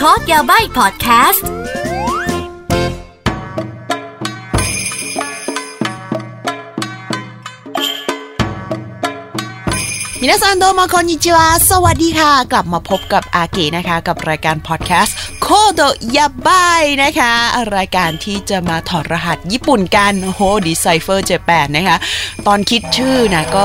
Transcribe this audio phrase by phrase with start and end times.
[0.00, 1.44] คอร์สยาใบพอดแคสต์
[10.20, 15.80] มินาซันโดมาคอนิจิวะสวัสดีค่ะ กลับมาพบกับอาเกะนะคะ กับรายการพอดแคสต์โคโด
[16.16, 17.32] ยาบายนะคะ
[17.76, 21.96] รายการที่จะมาถอดรหัสญี่ปุ่นกันโฮดีไซเฟอร์เจแปนนะคะ
[22.46, 23.64] ตอนคิดชื่อนะก็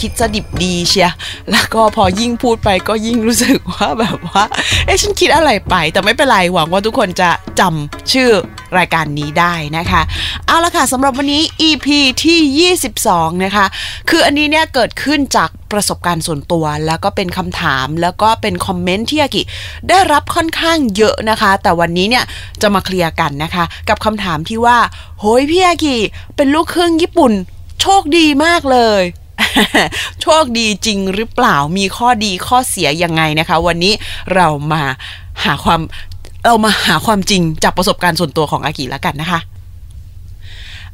[0.00, 1.10] คิดจะดิบดีเชีย
[1.50, 4.44] แล้วก็พอยิ่งพูดไปก็ยิ่งรู้สึกว่าแบบว่า
[4.86, 8.30] เอ๊ะฉันคิดอะไรไป แต่ไม่เป็นไรหวังว่าทุกคนจะจำชื่อ
[8.78, 10.02] รายการนี้ได้นะคะ
[10.46, 11.86] เอาละค่ะสำหรับวันนี้ EP
[12.24, 13.66] ที่ 22 นะคะ
[14.08, 19.42] คืออันนี้เนี่ยเกิดขึ้นจากประสบการณ์ส่วนตัว แล้วก็เป็นคำถามแล้วก็เป็นคอมเมนต์ที่อากิ
[19.88, 22.24] ได้รับค่อนข้างเยอะนะคะ แต่วันนี้เนี่ย
[22.62, 24.78] จะมาเคลียร์กันนะคะ กับคำถามที่ว่า
[25.20, 25.96] โหยพี่อากิ
[26.36, 27.32] เป็นลูกครึ่งญี่ปุ่น
[27.80, 29.02] โชคดีมากเลย
[30.22, 33.92] โชคดีจริงหรือเปล่ามีข้อดีข้อเสียยังไงนะคะ วันนี้
[34.34, 34.82] เรามา
[35.44, 35.80] หาความ
[36.46, 39.40] เรามาหาความจริงจากประสบการณ์ส่วนตัวของอากิแล้วกันนะคะ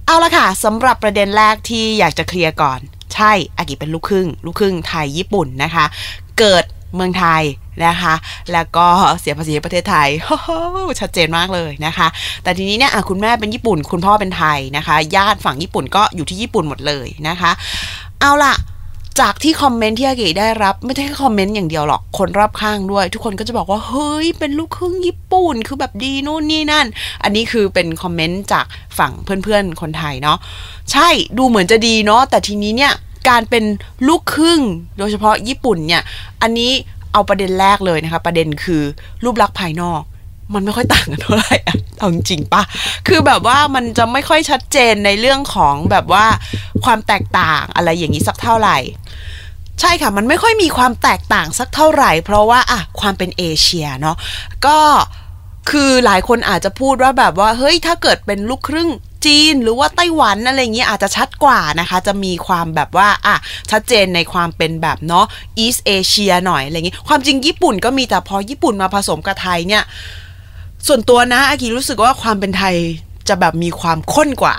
[0.06, 2.78] เอาละค่ะสำหรับประเด็นแรกที่อยากจะเคลียร์ก่อน
[3.14, 5.84] ใช่อากิเป็นลูกครึ่ง ลูกครึ่งไทยญี่ปุ่นนะคะ
[6.38, 7.42] เกิดเมืองไทย
[7.86, 8.14] นะคะ
[8.52, 8.86] แล้วก็
[9.20, 10.08] เสียภาษีประเทศไทย
[11.00, 12.06] ชัดเจนมากเลยนะคะ
[12.42, 17.50] แต่ทีนี้เนี่ยคุณแม่เป็นญี่ปุ่น คุณพ่อเป็นไทยนะคะ ญาติฝั่งญี่ปุ่นก็อยู่ที่ญี่ปุ่นหมดเลยนะคะ
[18.20, 18.54] เอาล่ะ
[19.20, 26.86] จากที่คอมเมนต์ที่อาเกะได้รับ ไม่ใช่แค่คอมเมนต์อย่างเดียวหรอกคนรอบข้างด้วย ทุกคนก็จะบอกว่า เฮ้ย เป็นลูกครึ่งญี่ปุ่นคือแบบดีนู่นนี่นั่น
[27.22, 28.64] อันนี้คือเป็นคอมเมนต์จาก
[28.98, 30.38] ฝั่งเพื่อนๆคนไทยเนาะ
[30.92, 32.92] ใช่ดูเหมือนจะดีเนาะแต่ทีนี้เนี่ย
[33.28, 33.64] การเป็น
[34.08, 34.60] ลูกครึ่ง
[34.98, 36.02] โดยเฉพาะญี่ปุ่นเนี่ย
[36.42, 36.70] อันนี้
[37.12, 38.82] เอาประเด็นแรกเลยนะคะ ประเด็นคือ
[39.24, 40.02] รูปลักษณ์ภายนอก
[40.52, 42.62] มันไม่ค่อยต่างกันเท่าไหร่อะเอาจริงปะ
[43.08, 46.26] คือแบบว่ามันจะไม่ค่อยชัดเจนในเรื่องของแบบว่า
[46.84, 48.78] ความแตกต่างอะไรอย่างนี้สักเท่าไหร่
[49.80, 54.16] ใช่ค่ะ มันไม่ค่อยมีความแตกต่างสักเท่าไหร่ เพราะว่าอะความเป็นเอเชียเนาะ
[54.66, 54.78] ก็
[55.70, 58.90] คือหลายคนอาจจะพูดว่าแบบว่า เฮ้ย ถ้าเกิดเป็นลูกครึ่ง
[59.26, 63.36] จีนหรือว่าไต้หวันอะไรเงี้ยอาจจะชัดกว่านะคะ จะมีความแบบว่าอะ
[63.70, 65.26] ชัดเจนในความเป็นแบบเนาะ
[65.58, 69.82] อีสเอเชียหน่อยอะไรเงี้ยความจริงญี่ปุ่นก็มีแต่พอญี่ปุ่นมาผสมกับไทยเนี่ย
[70.86, 72.76] ส่วนตัวนะอากิรู้สึกว่าความเป็นไทย
[73.28, 74.54] จะแบบมีความข้นกว่า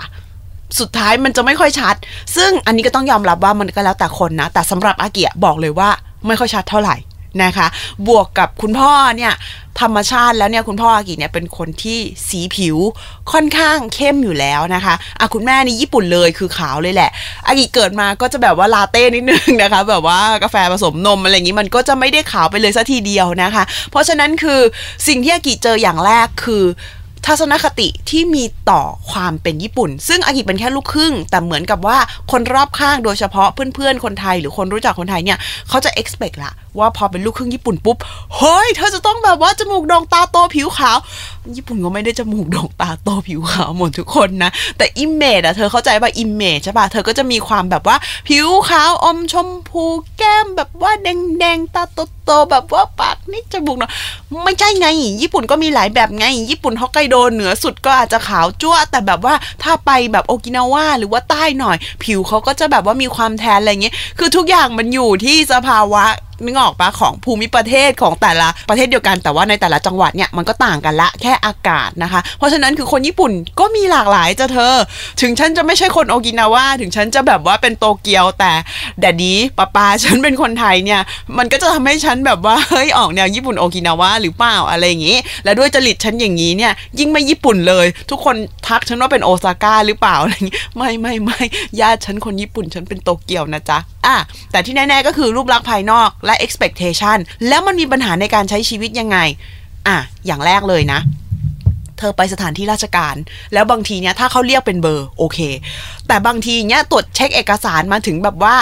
[0.78, 1.94] สุดท้ายมันจะไม่ค่อยชัด
[2.36, 5.88] ซึ่งอันนี้ก็ต้องยอมรับว่ามันก็แล้วแต่คนนะ แต่สำหรับอากิบอกเลยว่า
[6.26, 6.96] ไม่ค่อยชัดเท่าไหร่
[7.44, 7.66] นะคะ
[8.08, 9.34] บวกกับคุณพ่อเนี่ย
[9.80, 11.98] ธรรมชาติแล้วเนี่ยคุณพ่ออากิเนี่ยเป็นคนที่
[12.28, 12.76] สีผิว
[13.32, 17.10] ค่อนข้างเข้มอยู่แล้วนะคะอะคุณแม่นี่ญี่ปุ่นเลยคือขาวเลยแหละ
[17.46, 24.60] อากิเกิดมาก็จะแบบว่าลาเต้นิดนึงนะคะ แบบว่ากาแฟผสมนมอะไรอย่างนี้มันก็จะไม่ได้ขาวไปเลยสัทีเดียวนะคะ เพราะฉะนั้นคือ
[25.06, 26.64] สิ่งที่อากิเจออย่างแรกคือ
[27.26, 31.98] ทัศนคติที่มีต่อความเป็นญี่ปุ่น ซึ่งอากิเป็นแค่ลูกครึ่ง แต่เหมือนกับว่า
[32.32, 37.96] คนรอบข้างโดยเฉพาะเพื่อนๆ คนไทย หรือคนรู้จักคนไทยเนี่ย เขาจะ expect ละ ว่าพอเป็นลูกครึ่งญี่ปุ่นปุ๊บ
[38.36, 40.98] เฮ้ย เธอจะต้องแบบว่าจมูกด่งตาโตผิวขาว
[41.56, 47.96] ญี่ปุ่นก็ไม่ได้จมูกด่งตาโตผิวขาวหมดทุกคนนะ แต่ image อะเธอเข้าใจป่ะ image ใช่ป่ะ เธอก็จะมีความแบบว่า
[48.28, 49.84] ผิวขาวอมชมพู
[50.16, 51.82] แก้มแบบว่าแดงๆตา
[52.24, 53.90] โตๆแบบว่าปากนี่จมูกเนาะ
[54.44, 54.86] ไม่ใช่ไง
[55.22, 66.04] ญี่ปุ่นก็มีหลายแบบไง ญี่ปุ่นฮอกไกโดเหนือสุดก็อาจจะขาวจั๊วะแต่แบบว่าถ้าไปแบบโอกินาวาหรือว่าใต้หน่อย ผิวเขาก็จะแบบว่ามีความ tan อะไรเงี้ยคือทุกอย่างมันอยู่ที่สภาวะ
[66.44, 74.74] นึกออกปะของภูมิประเทศของแต่ละประเทศเดียวกันแต่ว่าในแต่ละจังหวัดเนี่ยมันก็ต่างกันละแค่อากาศนะคะ เพราะฉะนั้นคือคนญี่ปุ่นก็มีหลากหลายจะเธอ
[75.20, 78.52] ถึงฉันจะไม่ใช่คนโอกินาวาถึงฉันจะแบบว่าเป็นโตเกียวแต่
[79.00, 81.00] แดดดีป้าป้าฉันเป็นคนไทยเนี่ย
[81.38, 88.36] มันก็จะทำให้ฉันแบบว่าเฮ้ยออกแนวญี่ปุ่นโอกินาวาหรือเปล่าอะไรอย่างงี้ และด้วยจริตฉันอย่างนี้เนี่ย ยิ่งไม่ญี่ปุ่นเลย ทุกคน
[88.66, 91.40] ทักฉันว่าเป็นโอซาก้าหรือเปล่าอะไรอย่างงี้ไม่ไม่ไม่
[91.80, 94.16] ญาติฉันคนญี่ปุ่นฉันเป็นโตเกียวนะจ๊ะอะ
[94.52, 99.18] แต่ที่แน่ๆก็คือรูปลักษณ์ภายนอกและ expectation แล้วมันมีปัญหาในการใช้ชีวิตยังไง
[99.88, 101.00] อะ อย่างแรกเลยนะ
[101.98, 103.14] เธอไปสถานที่ราชการ
[103.52, 105.38] แล้วบางทีเนี้ยถ้าเขาเรียกเป็นเบอร์ โอเค
[106.06, 108.56] แต่บางทีเนี้ยตรวจเช็คเอกสารมาถึงแบบว่า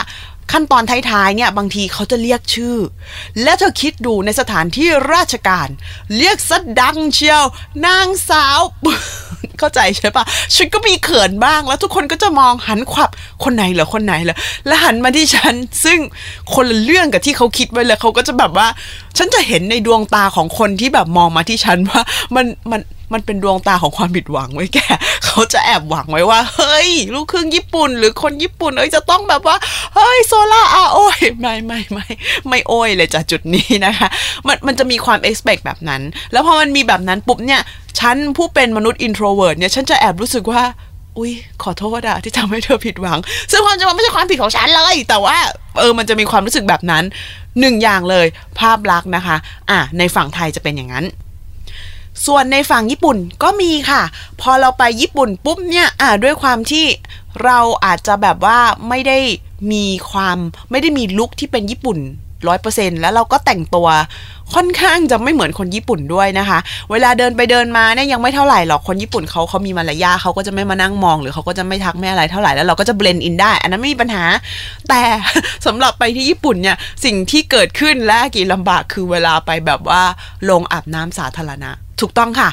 [0.52, 2.76] ขั้นตอนท้ายๆเนี่ยบางทีเขาจะเรียกชื่อ
[3.42, 5.68] แล้วเธอคิดดูในสถานที่ราชการ
[6.16, 7.44] เรียกซะดังเชียว
[7.86, 8.60] นางสาว
[9.58, 10.24] เข้าใจใช่ปะ
[10.54, 13.10] ฉันก็มีเขินบ้างแล้วทุกคนก็จะมองหันขวับ
[13.44, 14.36] คนไหนเหรอคนไหนเหรอ
[14.66, 15.54] แล้วหันมาที่ฉัน
[15.84, 15.98] ซึ่ง
[16.54, 18.68] คนละเรื่องกับที่เขาคิดไว้เลยเขาก็จะแบบว่า
[19.18, 22.00] ฉันจะเห็นในดวงตาของคนที่แบบมองมาที่ฉันว่า
[22.36, 22.80] มันมัน
[23.12, 24.78] มันเป็นดวงตาของความผิดหวังไว้แก
[25.24, 29.56] เขาจะแอบหวังไว้ว่า เฮ้ย ลูกครึ่งญี่ปุ่น หรือคนญี่ปุ่น เอ้ยจะต้องแบบว่า
[29.94, 32.06] เฮ้ยโซล่าอาโอ้ยไม่ไม่ไม่
[32.48, 34.08] ไม่โอ้ยเลยจากจุดนี้นะคะ
[34.46, 36.02] มันมันจะมีความ expect แบบนั้น
[36.32, 37.62] แล้วพอมันมีแบบนั้นปุ๊บเนี่ย
[38.00, 40.62] ฉันผู้เป็นมนุษย์ introvert เนี่ย ฉันจะแอบรู้สึกว่า
[41.18, 43.18] อุ้ยขอโทษอะที่ทำให้เธอผิดหวัง
[43.50, 45.36] ซึ่งความจริงมันไม่ใช่ความผิดของฉันเลย แต่ว่า
[45.78, 47.04] เออมันจะมีความรู้สึกแบบนั้น
[47.60, 48.26] หนึ่งอย่างเลย
[48.58, 49.36] ภาพลักษณ์นะคะ
[49.70, 51.04] อะในฝั่งไทยจะเป็นอย่างนั้น
[52.26, 54.02] ส่วนในฝั่งญี่ปุ่นก็มีค่ะ
[54.40, 55.88] พอเราไปญี่ปุ่นปุ๊บเนี่ย
[56.22, 56.86] ด้วยความที่
[57.44, 58.58] เราอาจจะแบบว่า
[58.88, 59.18] ไม่ได้
[59.72, 60.38] มีความ
[60.70, 61.98] ไม่ได้มีลุคที่เป็นญี่ปุ่น
[62.48, 63.88] ร้อยเปอร์เซ็นแล้วเราก็แต่งตัว
[64.54, 66.58] ค่อนข้างจะไม่เหมือนคนญี่ปุ่นด้วยนะคะ
[66.90, 74.24] เวลาเดินไปเดินมาเนี่ยยังไม่เท่าไหร่หรอกคนญี่ปุ่นเขาเขามีมารยาทเขาก็จะไม่มานั่งมอง หรือเขาก็จะไม่ทักไม่อะไรเท่าไหร่แล้วเราก็จะ blend in ได้ อันนั้นไม่มีปัญหา
[74.88, 75.02] แต่
[75.66, 80.02] สำหรับไปที่ญี่ปุ่นเนี่ยสิ่งที่เกิดขึ้นและที่ลำบากคือเวลาไปแบบว่า
[80.50, 82.50] ลงอาบน้ำสาธารณะ ถูกต้องค่ะ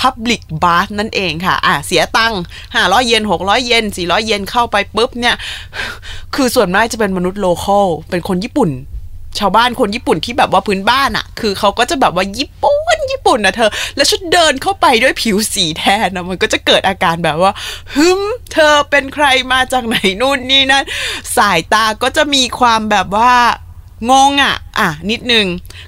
[0.00, 2.40] Public Bath นั่นเองค่ะ อะเสียตังค์
[2.74, 5.34] 500เยน600เยน400เยนเข้าไปปุ๊บเนี่ย
[6.34, 8.70] คือส่วนมากจะเป็นมนุษย์ local เป็นคนญี่ปุ่น
[9.38, 17.52] ชาวบ้านคนญี่ปุ่นที่แบบว่าพื้นบ้านอะ่ะ คือเขาก็จะแบบว่าญี่ปุ่นญี่ปุ่นนะเธอ แล้วชุดเดินเข้าไปด้วยผิวสีแทนนะมันก็จะเกิดอาการแบบว่า
[17.94, 18.20] ฮึม
[18.52, 20.84] เธอเป็นใครมาจากไหนนู่นนี่นั่น
[21.36, 23.32] สายตาก็จะมีความแบบว่า
[24.10, 25.46] งงอะ่ะอะนิดนึง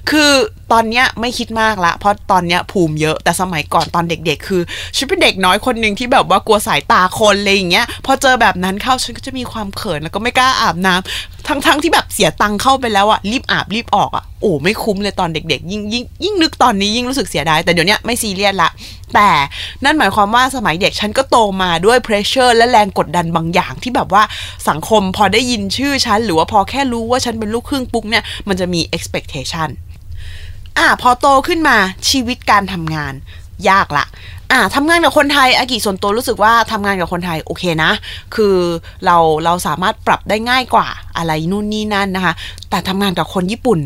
[0.09, 0.31] คือ
[0.71, 4.61] ตอนเนี้ยไม่คิดมากละ เพราะตอนเนี้ยภูมิเยอะแต่สมัยก่อนตอนเด็ก ๆ คือ
[4.95, 18.69] ฉันเป็นเด็กน้อยคนหนึ่งที่แบบว่ากลัวสายตาคนอะไรอย่างเงี้ยพอเจอแบบนั้นเข้าฉันก็จะมีความเขินแล้วก็ไม่กล้าอาบน้ำทั้งๆทที่แบบเสียตังค์เข้าไปแล้วอะรีบอาบรีบออกอะโอ้ไม่คุ้มเลยตอนเด็ก ๆ ยิ่งยิ่งยิ่งนึกตอนนี้ยิ่งรู้สึกเสียดายแต่เดี๋ยวนี้ไม่ซีเรียสละ
[19.15, 19.29] แต่
[19.83, 24.23] นั่นหมายความว่าสมัยเด็กฉันก็โตมาด้วย pressure และแรงกดดันบางอย่างที่แบบว่า
[24.69, 29.69] สังคมพอได้ยินชื่อฉันหรือว่าพอแค่รู้ว่าฉันเป็นลูกครึ่งปุ๊กเนี่ยมันจะมีี expectation
[30.77, 31.77] อะพอโตขึ้นมา
[32.09, 33.13] ชีวิตการทำงาน
[33.69, 34.05] ยากละ
[34.51, 37.91] อะทำงานกับคนไทยอากิส่วนตัวรู้สึกว่าทำงานกับคนไทยโอเคนะ
[38.35, 38.55] คือ
[39.05, 40.87] เราเราสามารถปรับได้ง่ายกว่า
[41.17, 42.33] อะไรนู่นนี่นั่นนะคะ
[42.69, 43.79] แต่ทำงานกับคนญี่ปุ่น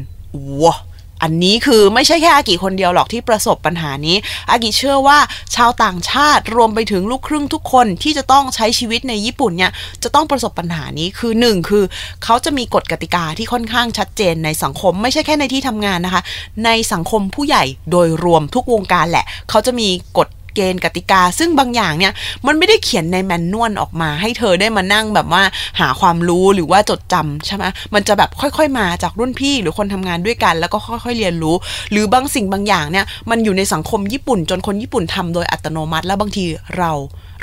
[0.62, 0.76] ว้า
[1.22, 4.16] อันนี้คือไม่ใช่แค่อากิคนเดียวหรอกที่ประสบปัญหานี้
[4.50, 5.18] อากิเชื่อว่า
[5.56, 9.72] ชาวต่างชาติรวมไปถึงลูกครึ่งทุกคนที่จะต้องใช้ชีวิตในญี่ปุ่นเนี่ย
[10.04, 11.84] จะต้องประสบปัญหานี้คือหนึ่งคือ
[12.24, 16.22] เขาจะมีกฎกติกาที่ค่อนข้างชัดเจนในสังคม ไม่ใช่แค่ในที่ทำงานนะคะ
[16.66, 22.14] ในสังคมผู้ใหญ่โดยรวมทุกวงการแหละ เขาจะมีกฎ เกณฑ์กติกา ซึ่งบางอย่างเนี่ย
[22.48, 25.44] มันไม่ได้เขียนในแมนนวลออกมา ให้เธอได้มานั่งแบบว่า
[25.80, 27.64] หาความรู้หรือว่าจดจำใช่ไหม
[27.94, 31.56] มันจะแบบค่อยๆ มาจากรุ่นพี่หรือคนทำงานด้วยกัน แล้วก็ค่อยๆเรียนรู้
[31.92, 36.46] หรือบางสิ่งบางอย่างเนี่ยมันอยู่ในสังคมญี่ปุ่น จนคนญี่ปุ่นทำโดยอัตโนมัติ แล้วบางที
[36.78, 36.92] เรา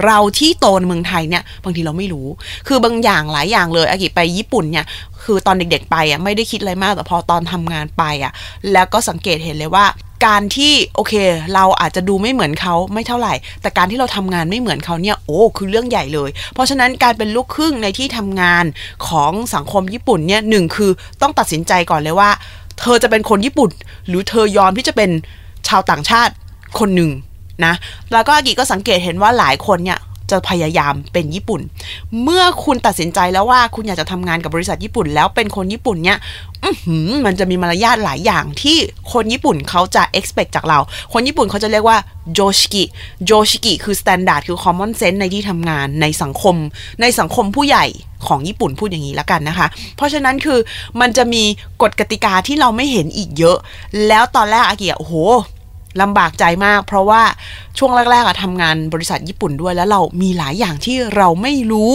[0.05, 2.27] เราที่โตในเมืองไทยเนี่ยบางทีเราไม่รู้
[2.69, 4.87] คือบางอย่างหลายอย่างเลยอากิไปญี่ปุ่นเนี่ย
[5.25, 8.33] คือตอนเด็กๆไปอะไม่ได้คิดอะไรมากแต่พอตอนทำงานไปอะ
[8.73, 9.85] แล้วก็สังเกตเห็นเลยว่า
[10.25, 11.15] การที่โอเค
[11.55, 18.65] เราอาจจะดูไม่เหมือนเขาไม่เท่าไหร่ แต่การที่เราทำงานไม่เหมือนเขาเนี่ยโอ้คือเรื่องใหญ่เลย เพราะฉะนั้นการเป็นลูกครึ่งในที่ทำงาน
[19.09, 20.91] ของสังคมญี่ปุ่นเนี่ยหนึ่งคือ
[21.23, 22.31] ต้องตัดสินใจก่อนเลยว่า
[22.81, 23.71] เธอจะเป็นคนญี่ปุ่น
[24.09, 25.11] หรือเธอยอมที่จะเป็น
[25.69, 26.33] ชาวต่างชาติ
[26.79, 27.11] คนหนึ่ง
[27.65, 27.75] นะ
[28.13, 29.99] แล้วก็อากิก็สังเกตเห็นว่าหลายคนเนี่ย
[30.31, 31.61] จะพยายามเป็นญี่ปุ่น
[32.23, 36.19] เมื่อคุณตัดสินใจแล้วว่าคุณอยากจะทำงานกับบริษัทญี่ปุ่น แล้วเป็นคนญี่ปุ่นเนี่ย
[37.27, 38.77] มันจะมีมารยาทหลายอย่างที่
[39.13, 40.79] คนญี่ปุ่นเขาจะ expect จากเรา
[41.13, 41.99] คนญี่ปุ่นเขาจะเรียกว่า
[42.33, 42.85] โจชิกิ
[43.25, 46.57] โจชิกิคือ standard คือ common sense ในที่ทำงานในสังคม
[47.01, 47.87] ในสังคมผู้ใหญ่
[48.27, 50.59] ของญี่ปุ่นพูดอย่างนี้แล้วกันนะคะ เพราะฉะนั้นคือ
[51.01, 51.43] มันจะมี
[51.83, 53.59] กฎกติกาที่เราไม่เห็นอีกเยอะ
[54.07, 55.15] แล้วตอนแรกอากิโอ้โห
[56.03, 57.23] ลำบากใจมาก เพราะว่า
[57.79, 61.93] ช่วงแรกๆอะทำงานบริษัทญี่ปุ่นด้วย แล้วเรามีหลายอย่างที่เราไม่รู้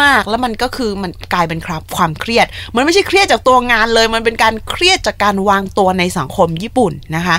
[0.00, 2.46] มากแล้วมันก็คือมันกลายเป็นครับความเครียด
[2.76, 7.36] มันไม่ใช่เครียดจากตัวงานเลย มันเป็นการเครียดจากการวางตัวในสังคมญี่ปุ่นนะคะ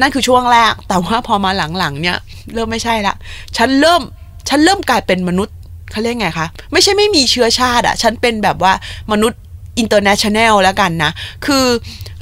[0.00, 2.16] นั่นคือช่วงแรกแต่ว่าพอมาหลังๆเนี่ย
[2.54, 3.14] เริ่มไม่ใช่ละ
[3.56, 4.02] ฉันเริ่ม
[4.48, 5.54] ฉันเริ่มกลายเป็นมนุษย์
[5.90, 8.72] เขาเรียกไงคะไม่ใช่ไม่มีเชื้อชาติอะฉันเป็นแบบว่า
[9.12, 9.40] มนุษย์
[9.78, 11.12] international แล้วกันนะ
[11.46, 11.64] คือ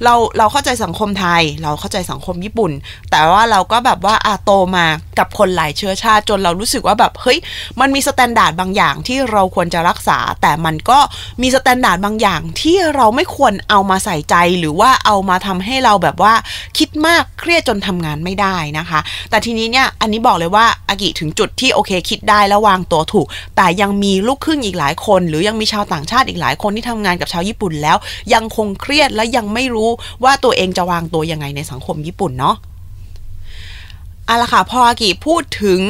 [0.04, 2.72] เราเราเข้าใจสังคมไทย เราเข้าใจสังคมญี่ปุ่น
[3.10, 4.86] แต่ว่าเราก็แบบว่าอาโตมา
[5.18, 7.38] กับคนหลายเชื้อชาติจนเรารู้สึกว่าแบบเฮ้ย
[7.80, 10.98] มันมี standard บางอย่างที่เราควรจะรักษา แต่มันก็
[11.42, 16.34] มี standard บางอย่างที่เราไม่ควรเอามาใส่ใจหรือว่าเอามาทำให้เราแบบว่า
[16.78, 19.00] คิดมากเครียดจนทำงานไม่ได้นะคะ
[19.30, 23.26] แต่ทีนี้เนี่ยอันนี้บอกเลยว่าอากิถึงจุดที่โอเคคิดได้แล้ววางตัวถูก
[23.56, 27.96] แต่ยังมีลูกครึ่งอีกหลายคน หรือยังมีชาวต่างชาติอีกหลายคนที่ทำงานกับชาวญี่ปุ่นแล้ว
[28.34, 29.85] ยังคงเครียดและยังไม่รู้
[30.24, 32.56] ว่าตัวเองจะวางตัวยังไงในสังคมญี่ปุ่นเนาะ
[34.28, 35.80] อาละค่ะพออากิพูดถึง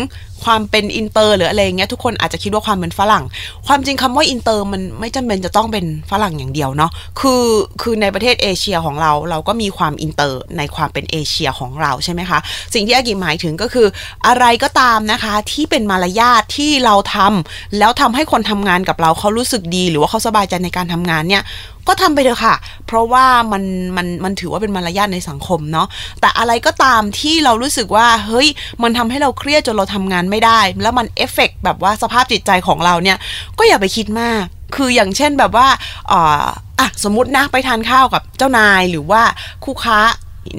[0.44, 3.24] ความเป็นอินเตอร์หรืออะไรเงี้ยทุกคนอาจจะคิดว่าความเป็นฝรั่ง
[3.66, 7.44] ความจริงคำว่าอินเตอร์มันไม่จำเป็นจะต้องเป็นฝรั่งอย่างเดียวเนาะคือ
[7.82, 12.38] คือในประเทศเอเชียของเราเราก็มีความอินเตอร์ในความเป็นเอเชียของเราใช่ไหมคะ
[12.74, 13.86] สิ่งที่อากิหมายถึงก็คือ
[14.26, 21.42] อะไรก็ตามนะคะที่เป็นมารยาทที่เราทำแล้วทำให้คนทำงานกับเราเขารู้สึกดี หรือว่าเขาสบายใจในการทำงานเนี่ย
[21.88, 23.64] ก็ทำไปเถอะค่ะ เพราะว่ามัน
[23.96, 25.86] มันมันถือว่าเป็นมารยาทในสังคมเนาะ
[26.20, 28.48] แต่อะไรก็ตามที่เรารู้สึกว่าเฮ้ย
[28.82, 33.18] มันทำให้เราเครียดจนเราทำงานไม่ได้ แล้วมันเอฟเฟกแบบว่าสภาพจิตใจของเราเนี่ย
[33.58, 34.42] ก็อย่าไปคิดมาก
[34.76, 35.68] คืออย่างเช่นแบบว่า
[36.12, 36.46] อ่า
[36.78, 39.22] อะสมมตินะไปทานข้าวกับเจ้านายหรือว่า
[39.64, 39.98] คู่ค้า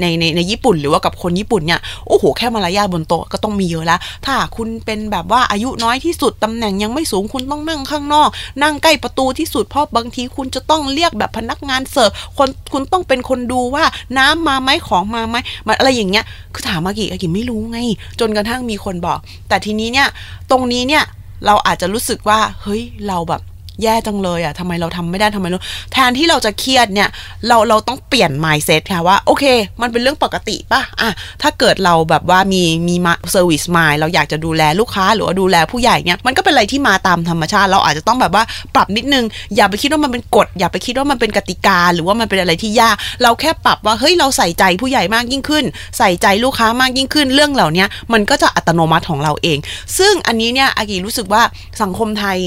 [0.01, 8.29] ในในในญี่ปุ่นหรือว่ากับคนญี่ปุ่นเนี่ยโอ้โหแค่มารยาทบนโต๊ะก็ต้องมีเยอะแล้วถ้าคุณเป็นแบบว่าอายุน้อยที่สุดตำแหน่งยังไม่สูงคุณต้องนั่งข้างนอก
[8.63, 13.83] นั่งใกล้ประตูที่สุดเพราะบางทีคุณจะต้องเรียกแบบพนักงานเสิร์ฟคนคุณต้องเป็นคนดูว่า
[14.17, 15.35] น้ำมาไหมของมาไหม
[15.67, 17.79] มันอะไรอย่างเงี้ยคือถามอากิอากิไม่รู้ไง
[18.19, 20.07] จนกระทั่งมีคนบอก แต่ทีนี้เนี่ย
[20.51, 21.03] ตรงนี้เนี่ย
[21.45, 23.41] เราอาจจะรู้สึกว่าเฮ้ยเราแบบ
[23.83, 25.61] แย่จังเลยอะ่ะทำไมเราทำไม่ได้ทำไมรู้
[25.93, 27.09] แทนที่เราจะเครียดเนี่ย
[27.47, 29.45] เราเราต้องเปลี่ยน mindset ค่ะว่า โอเค
[29.81, 31.09] มันเป็นเรื่องปกติป่ะอะ
[31.41, 38.43] ถ้าเกิดเราแบบว่ามีมีมา service mind เราอยากจะดูแลลูกค้า หรือว่าดูแลผู้ใหญ่เนี่ยมันก็เป็นอะไรที่มาตามธรรมชาติ เราอาจจะต้องแบบว่า
[38.75, 45.65] ปรับนิดนึง อย่าไปคิดว่ามันเป็นกฎ อย่าไปคิดว่ามันเป็นกติกา หรือว่ามันเป็นอะไรที่ยาก เราแค่ปรับว่าเฮ้ยเราใส่ใจผู้ใหญ่มากยิ่งขึ้น
[45.97, 49.57] ใส่ใจลูกค้ามากยิ่งขึ้น เรื่องเหล่านี้มันก็จะอัตโนมัติของเราเอง
[49.97, 51.41] ซึ่งอันนี้เนี่ยอากิรู้สึกว่า
[51.81, 52.37] สังคมไทย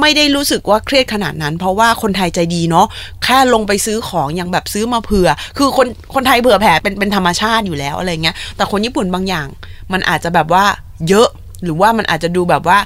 [0.00, 2.86] ไม่ได้รู้สึกว่าเครียดขนาดนั้น เพราะว่าคนไทยใจดีเนาะ
[3.24, 5.28] แค่ลงไปซื้อของอย่างแบบซื้อมาเผื่อ
[5.58, 9.46] คือคนคนไทยเผื่อแผ่เป็นเป็นธรรมชาติอยู่แล้วอะไรเงี้ยแต่คนญี่ปุ่นบางอย่าง
[9.92, 10.64] มันอาจจะแบบว่า
[11.08, 11.28] เยอะ
[11.64, 12.78] หรือว่ามันอาจจะดูแบบว่า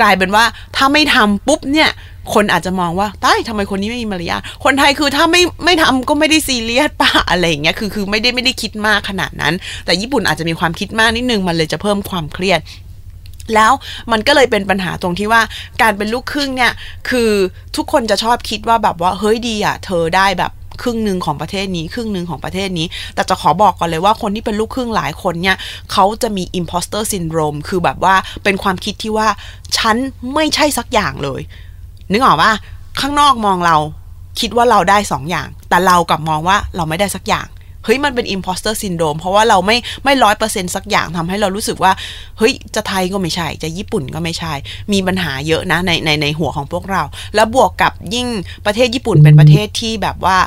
[0.00, 0.44] กลายเป็นว่า
[0.76, 1.90] ถ้าไม่ทำปุ๊บเนี่ย
[2.34, 12.60] คนอาจจะมองว่าตายทำไมคนนี้ไม่มีมารยาทคนไทยคือถ้าไม่ไม่ทำก็ไม่ได้ซีเรียสป่ะอะไรอย่างเงี้ยคือคือไม่ได้ไม่ได้คิดมากขนาดนั้น แต่ญี่ปุ่นอาจจะมีความคิดมากนิดนึงมันเลยจะเพิ่มความเครียด
[13.54, 13.72] แล้ว
[14.12, 15.42] มันก็เลยเป็นปัญหาตรงที่ว่า
[15.82, 16.72] การเป็นลูกครึ่งเนี่ย
[17.08, 17.30] คือ
[17.76, 20.52] ทุกคนจะชอบคิดว่าแบบว่าเฮ้ยดีอะเธอได้แบบ
[20.82, 25.56] ครึ่งหนึ่งของประเทศนี้ครึ่งหนึ่งของประเทศนี้ แต่จะขอบอกก่อนเลยว่าคนที่เป็นลูกครึ่งหลายคนเนี่ย
[25.92, 28.14] เขาจะมี imposter syndrome คือแบบว่า
[28.44, 29.28] เป็นความคิดที่ว่า
[29.78, 29.96] ฉัน
[30.34, 31.40] ไม่ใช่สักอย่างเลย
[32.12, 32.52] นึกออกว่า
[33.00, 33.76] ข้างนอกมองเรา
[34.40, 37.46] คิดว่าเราได้สองอย่าง แต่เรากลับมองว่าเราไม่ได้สักอย่าง
[37.88, 41.92] เฮ้ยมันเป็น imposter syndrome เพราะว่าเราไม่ไม่ร้อยเปอร์เซ็นสักอย่างทำให้เรารู้สึกว่า
[42.38, 44.52] เฮ้ย จะไทยก็ไม่ใช่ จะญี่ปุ่นก็ไม่ใช่
[44.92, 47.02] มีปัญหาเยอะนะในในในหัวของพวกเรา
[47.34, 48.28] แล้วบวกกับยิ่ง
[48.66, 50.38] ประเทศญี่ปุ่นเป็นประเทศที่แบบว่า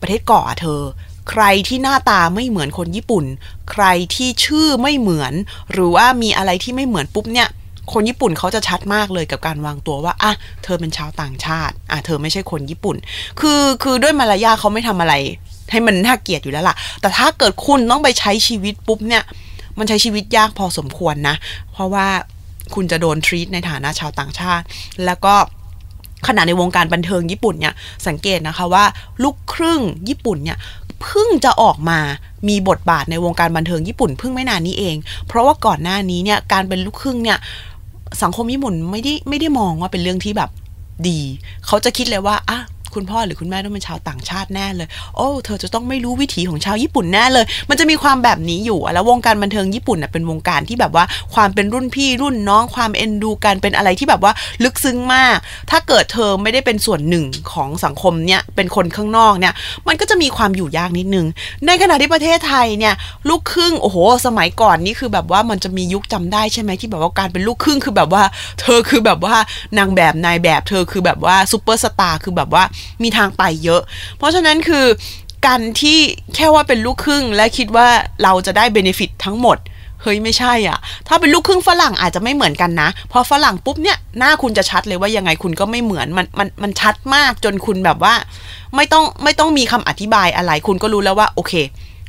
[0.00, 0.82] ประเทศเกาะเธอ
[1.30, 3.24] ใครที่หน้าตาไม่เหมือนคนญี่ปุ่น
[3.72, 3.84] ใคร
[4.14, 5.32] ที่ชื่อไม่เหมือน
[5.72, 7.48] หรือว่ามีอะไรที่ไม่เหมือนปุ๊บเนี่ย
[7.92, 10.32] คนญี่ปุ่นเขาจะชัดมากเลยกับการวางตัวว่าอะ
[10.64, 12.96] เธอเป็นชาวต่างชาติอะเธอไม่ใช่คนญี่ปุ่น
[13.40, 15.14] คือคือด้วยมารยาเขาไม่ทำอะไร
[15.70, 19.22] ให้มันน่าเกลียดอยู่แล้วล่ะ แต่ถ้าเกิดคุณต้องไปใช้ชีวิตปุ๊บเนี่ย
[19.78, 21.36] มันใช้ชีวิตยากพอสมควรนะ
[21.72, 22.06] เพราะว่า
[22.74, 24.64] คุณจะโดนทรีตในฐานะชาวต่างชาติ
[25.04, 25.34] แล้วก็
[26.26, 27.74] ขณะในวงการบันเทิงญี่ปุ่นเนี่ย
[28.06, 28.84] สังเกตนะคะว่า
[29.22, 30.58] ลูกครึ่งญี่ปุ่นเนี่ย
[31.02, 31.98] เพิ่งจะออกมา
[32.48, 34.96] มีบทบาทในวงการบันเทิงญี่ปุ่นเพิ่งไม่นานนี้เอง
[35.28, 37.38] เพราะว่าก่อนหน้านี้เนี่ยการเป็นลูกครึ่งเนี่ย
[38.22, 40.50] สังคมญี่ปุ่นไม่ได้ไม่ได้มองว่าเป็นเรื่องที่แบบ
[41.08, 41.18] ดี
[41.66, 42.58] เขาจะคิดเลยว่าอะ
[42.96, 54.32] คุณพ่อหรือคุณแม่ต้องเป็นชาวต่างชาติแน่เลย โอ้เธอจะต้องไม่รู้วิถีของชาวญี่ปุ่นแน่เลย มันจะมีความแบบนี้อยู่แล้ววงการบันเทิงญี่ปุ่นเป็นวงการที่แบบว่าความเป็นรุ่นพี่รุ่นน้องความเอ็นดูกันเป็นอะไรที่แบบว่า
[54.64, 55.36] ลึกซึ้งมาก
[55.70, 59.54] ถ้าเกิดเธอไม่ได้เป็นส่วนหนึ่งของสังคมเนี่ยเป็นคนข้างนอกเนี่ย
[59.88, 61.26] มันก็จะมีความอยู่ยากนิดนึง
[61.66, 62.94] ในขณะที่ประเทศไทยเนี่ย
[63.28, 63.96] ลูกครึ่งโอ้โห
[64.26, 68.22] สมัยก่อนนี่คือแบบว่ามันจะมียุคจำได้ใช่ไหมที่แบบว่าการเป็นลูกครึ่งคือแบบว่า
[68.60, 69.34] เธอคือแบบว่า
[69.78, 72.64] นางแบบนายแบบเธอคือแบบว่าซูเปอร์สตาร์คือแบบว่า
[73.02, 73.80] มีทางไปเยอะ
[74.18, 74.86] เพราะฉะนั้นคือ
[75.46, 75.98] การที่
[76.36, 77.88] แค่ว่าเป็นลูกครึ่งและคิดว่า
[78.22, 79.58] เราจะได้เบนฟิตทั้งหมด
[80.02, 88.14] เฮ้ยไม่ใช่อะ ถ้าเป็นลูกครึ่งฝรั่งอาจจะไม่เหมือนกันนะ พอฝรั่งปุ๊บเนี่ยหน้าคุณจะชัดเลยว่ายังไงคุณก็ไม่เหมือนมันมันมันชัดมากจนคุณแบบว่า
[88.76, 91.52] ไม่ต้องไม่ต้องมีคำอธิบายอะไรคุณก็รู้แล้วว่า โอเค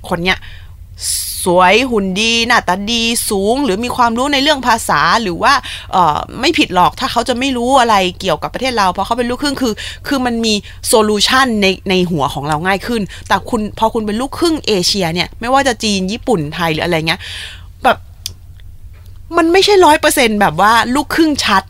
[0.10, 0.38] คนเนี้ย
[1.46, 5.54] สวยหุ่นดีหน้าตาดีสูง หรือมีความรู้ในเรื่องภาษาหรือว่า
[5.92, 9.74] เออไม่ผิดหรอกถ้าเขาจะไม่รู้อะไรเกี่ยวกับประเทศเราเพราะเขาเป็นลูกครึ่งคือ
[10.08, 10.54] คือมันมี
[10.88, 17.22] solution ในในหัวของเราง่ายขึ้น แต่คุณพอคุณเป็นลูกครึ่งเอเชียเนี่ยไม่ว่าจะจีนญี่ปุ่นไทยหรืออะไรเงี้ย
[17.84, 17.98] แบบ
[19.38, 21.64] มันไม่ใช่ร้อยเปอร์เซ็นต์แบบว่าลูกครึ่งชัด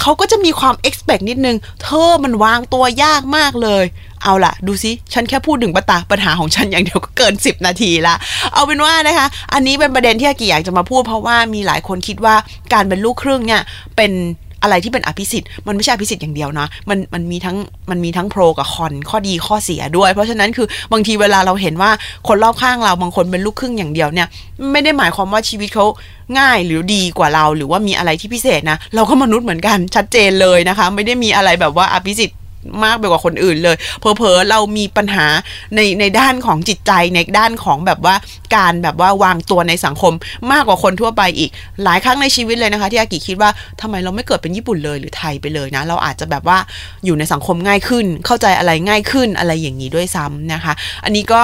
[0.00, 3.84] เขาก็จะมีความ expect นิดนึง เธอมันวางตัวยากมากเลย
[4.22, 8.14] เอาล่ะ ดูซิ ฉันแค่พูดถึงปัญหาปัญหาของฉันอย่างเดียวก็เกิน 10 นาทีละ
[8.52, 12.34] เอาเป็นว่านะคะ อันนี้เป็นประเด็นที่อากิอยากจะมาพูดเพราะว่ามีหลายคนคิดว่า
[12.72, 13.62] การเป็นลูกครึ่งเนี่ย
[13.96, 14.12] เป็น
[14.62, 17.56] อะไรที่เป็นอภิสิทธิ์มันไม่ใช่อภิสิทธิ์อย่างเดียวนะมันมันมีทั้ง
[17.90, 21.90] มันมีทั้งโปรกับคอนข้อดีข้อเสียด้วย เพราะฉะนั้นคือบางทีเวลาเราเห็นว่า
[22.28, 24.28] คนรอบข้างเราบางคนเป็นลูกครึ่งอย่างเดียวเนี่ย
[24.72, 25.86] ไม่ได้หมายความว่าชีวิตเขา
[26.38, 32.38] ง่ายหรือดีกว่าเรา หรือว่ามีอะไรที่พิเศษนะ เราก็มนุษย์เหมือนกันชัดเจนเลยนะคะ ไม่ได้มีอะไรแบบว่าอภิสิทธิ์
[32.84, 35.26] มากไปกว่าคนอื่นเลย เพอเพอเรามีปัญหา
[35.74, 38.14] ในในด้านของจิตใจในด้านของแบบว่า
[38.56, 40.12] การแบบว่าวางตัวในสังคม
[40.52, 41.50] มากกว่าคนทั่วไปอีก
[41.84, 43.50] หลายครั้งในชีวิตเลยนะคะ ที่อากิคิดว่า
[43.80, 46.58] ทำไมเราไม่เกิดเป็นญี่ปุ่นเลยหรือไทยไปเลยนะ เราอาจจะแบบว่า
[47.04, 50.72] อยู่ในสังคมง่ายขึ้น เข้าใจอะไรง่ายขึ้นอะไรอย่างนี้ด้วยซ้ำนะคะ
[51.04, 51.42] อันนี้ก็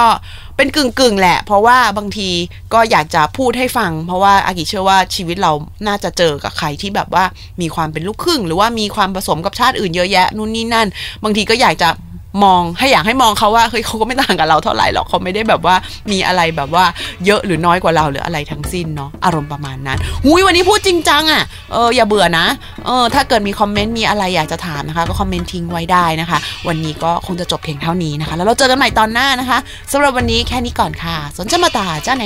[0.57, 2.29] เป็นกึ่งกึ่งแหละ เพราะว่าบางที
[2.73, 5.51] ก็อยากจะพูดให้ฟัง เพราะว่าอากิเชื่อว่าชีวิตเรา
[5.87, 7.25] น่าจะเจอกับใครที่แบบว่า
[7.61, 10.87] มีความเป็นลูกครึ่ง หรือว่ามีความผสมกับชาติอื่นเยอะแยะนู่นนี่นั่น
[11.23, 11.89] บางทีก็อยากจะ
[12.43, 15.75] มองให้อยากให้มองเขาว่าเฮ้ยเขาก็ไม่ต่างกับเราเท่าไหร่หรอกเขาไม่ได้แบบว่า
[16.11, 16.85] มีอะไรแบบว่า
[17.25, 21.43] เยอะหรือน้อยกว่าเราหรืออะไรทั้งสิ้นเนาะอารมณ์ประมาณนั้นหุยวันนี้พูดจริงจังอะ่ะ
[21.73, 22.45] เอออย่าเบื่อนะ
[22.85, 29.57] เออถ้าเกิดมีคอมเมนต์มีอะไรอยากจะถามนะคะ ก็คอมเมนต์ทิ้งไว้ได้นะคะ วันนี้ก็คงจะจบเพียงเท่านี้นะคะ แล้วเราเจอกันใหม่ตอนหน้านะคะ
[29.91, 32.25] สำหรับวันนี้แค่นี้ก่อนค่ะ それじゃまたじゃあね